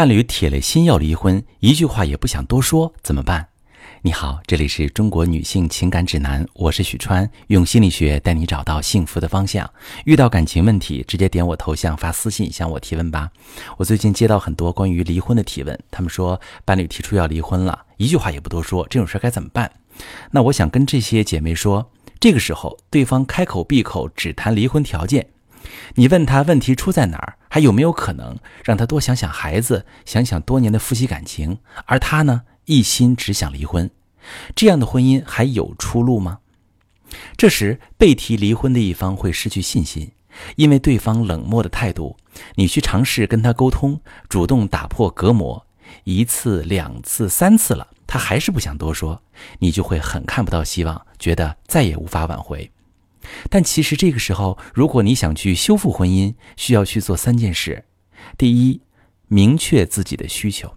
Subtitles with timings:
[0.00, 3.46] 伴侣铁了心要离婚，一句话也不想多说，怎么办？
[4.00, 9.70] 你好，这里是中国女性情感指南，我是许川，用心理学带你找到幸福的方向。
[10.06, 13.30] 遇到感情问题，直接点我头像发私信向我提问吧。
[13.76, 19.70] 我最近接到很多关于离婚的提问，他们说伴侣提出要离婚了，一句话也不多说，这种事该怎么办？
[20.30, 25.26] 那我想跟这些姐妹说，这个时候对方开口闭口只谈离婚条件。
[25.94, 33.90] 你问他问题出在哪儿，还有没有可能让他多想想孩子，想想多年的夫妻感情，而他呢，一心只想离婚，
[34.54, 36.38] 这样的婚姻还有出路吗？
[37.36, 40.12] 这时被提离婚的一方会失去信心，
[40.56, 42.16] 因为对方冷漠的态度。
[42.54, 45.66] 你去尝试跟他沟通，主动打破隔膜，
[46.04, 49.20] 一次、两次、三次了，他还是不想多说，
[49.58, 52.70] 你就会很看不到希望，觉得再也无法挽回。
[53.48, 57.84] 但其实这个时候，如果你想去修复婚姻，需要去做三件事。
[58.36, 58.80] 第一，
[59.28, 60.74] 明确自己的需求。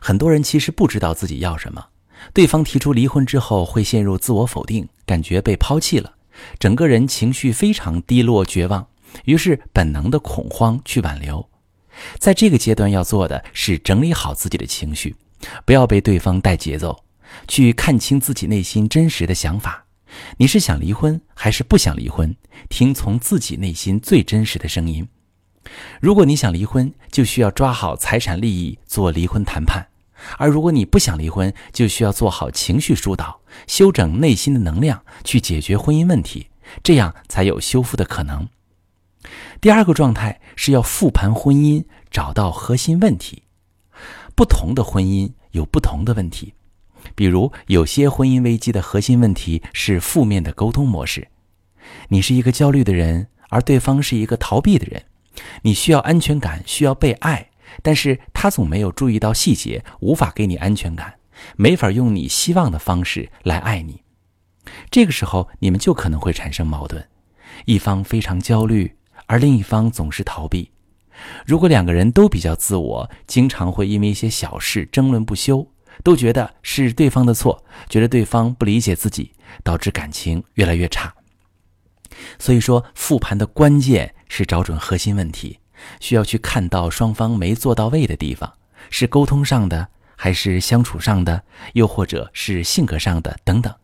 [0.00, 1.86] 很多人其实不知道自己要什么，
[2.32, 6.14] 对方提出离婚之后，会陷入自我否定，感觉被抛弃了，
[6.58, 8.86] 整个人情绪非常低落、绝望，
[9.24, 11.48] 于是本能的恐慌去挽留。
[12.18, 15.14] 在这个阶段要做的是整理好自己的情绪，
[15.64, 17.04] 不要被对方带节奏，
[17.46, 19.83] 去看清自己内心真实的想法。
[20.36, 22.34] 你是想离婚还是不想离婚？
[22.68, 25.06] 听从自己内心最真实的声音。
[26.00, 29.82] 如果你想离婚，就需要抓好财产利益做离婚谈判；
[30.38, 36.48] 而如果你不想离婚，就需要做好情绪疏导，修整内心的能量，去解决婚姻问题，
[36.82, 38.46] 这样才有修复的可能。
[39.60, 43.44] 第二个状态是要复盘婚姻，找到核心问题。
[44.36, 46.52] 不同的婚姻有不同的问题。
[47.14, 51.28] 比如，有些婚姻危机的核心问题是负面的沟通模式。
[52.08, 55.04] 你是一个焦虑的人，而对方是一个逃避的人。
[55.62, 57.50] 你需要安全感，需要被爱，
[57.82, 61.14] 但是他总没有注意到细节，无法给你安全感，
[61.56, 64.02] 没法用你希望的方式来爱你。
[64.90, 67.06] 这个时候，你们就可能会产生矛盾，
[67.64, 68.96] 一方非常焦虑，
[69.26, 70.70] 而另一方总是逃避。
[71.46, 75.68] 如果两个人都比较自我，经常会因为一些小事争论不休。
[76.02, 79.32] 都觉得是对方的错，觉得对方不理解自己，
[79.62, 81.14] 导致感情越来越差。
[82.38, 85.58] 所以说，复盘的关键是找准核心问题，
[86.00, 88.52] 需要去看到双方没做到位的地方，
[88.90, 93.74] 是沟通上的，还是相处上的，又或者是性格上的等等。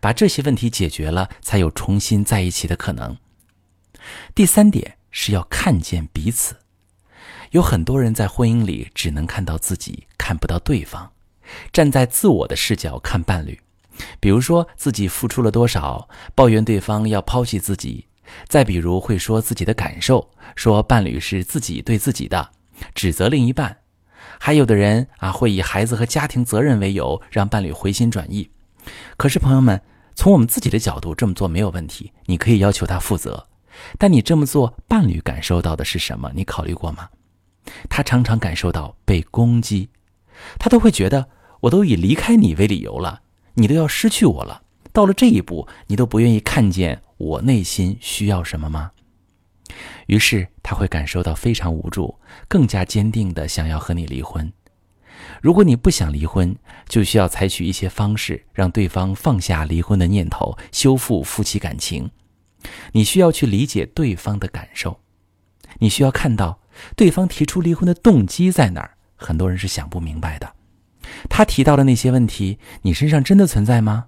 [0.00, 3.16] 把这些问题解决了，才有重新在一起的可能。
[4.34, 6.56] 第三点是要看见彼此。
[7.52, 11.12] 有很多人在婚姻里只能看到自己，看不到对方。
[11.72, 13.58] 站在自我的视角看伴侣，
[14.20, 18.04] 比如说自己付出了多少，抱怨对方要抛弃自己；
[18.48, 22.50] 再比如会说自己的感受，说伴侣是自己对自己的，
[22.94, 23.70] 指责另一半；
[24.38, 28.50] 还有的人啊会以孩子和家庭责任为由让伴侣回心转意。
[29.16, 29.80] 可是朋友们，
[30.14, 33.48] 从我们自己的角度这么做没有问题，你可以要求他负责。
[33.98, 36.30] 但你这么做，伴侣感受到的是什么？
[36.34, 37.08] 你考虑过吗？
[37.88, 39.88] 他常常感受到被攻击，
[40.58, 41.28] 他都会觉得。
[41.60, 43.22] 我都以离开你为理由了，
[43.54, 44.62] 你都要失去我了。
[44.92, 48.92] 到了这一步，你都不愿意看见我内心需要什么吗？
[50.06, 52.18] 于是他会感受到非常无助，
[52.48, 54.50] 更加坚定的想要和你离婚。
[55.42, 56.56] 如果你不想离婚，
[56.88, 62.10] 就需要采取一些方式，让对方放下离婚的念头，修复夫妻感情。
[62.92, 65.00] 你需要去理解对方的感受，
[65.78, 66.60] 你需要看到
[66.96, 68.96] 对方提出离婚的动机在哪儿。
[69.16, 70.52] 很多人是想不明白的。
[71.28, 74.06] 他提到的那些问题，你身上真的存在吗？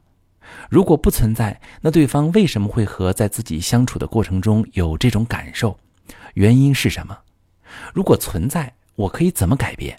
[0.69, 5.79] 如果不存在，那对方为什么会和在自己相处的过程中有这种感受？
[6.35, 7.17] 原因是什么？
[7.95, 9.99] 如果存在，我可以怎么改变？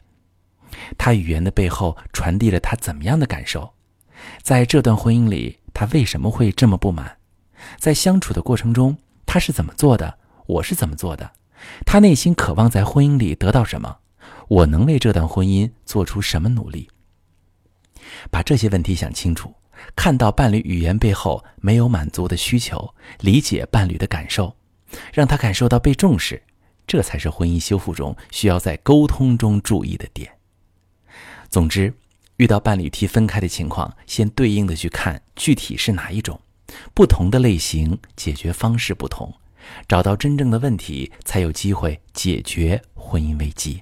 [0.98, 3.74] 他语言的背后传递了他怎么样的感受？
[4.42, 7.18] 在这段婚姻里，他为什么会这么不满？
[7.78, 10.20] 在相处的过程中，他是怎么做的？
[10.48, 11.32] 我是怎么做的？
[11.86, 13.98] 他内心渴望在婚姻里得到什么？
[14.52, 16.90] 我能为这段婚姻做出什么努力？
[18.30, 19.56] 把这些问题想清楚，
[19.96, 24.54] 看到伴侣语言背后没有满足的需求，理解伴侣的感受，
[25.14, 26.44] 让他感受到被重视，
[26.86, 30.30] 这才是婚姻修复中需要在沟通中注意的点。
[31.50, 31.94] 总之，
[32.36, 36.38] 遇到伴侣提分开的情况，先对应的去看具体是哪一种，
[36.94, 39.34] 不同的类型解决方式不同，
[39.88, 43.82] 找到真正的问题，才有机会解决婚姻危机。